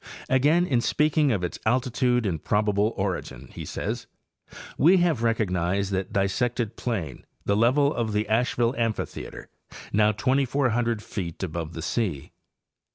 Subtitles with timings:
[0.29, 4.07] Again, in speaking of its altitude and probable origin, he says:
[4.43, 4.45] *
[4.79, 9.47] We have recognized that dissected plain, the level of the Asheville amphitheater,
[9.93, 12.31] now 2,400 feet above the sea.